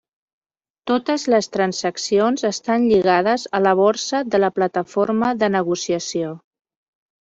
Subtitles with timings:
[0.91, 6.39] Totes les transaccions estan lligades a la borsa de la plataforma de negociació.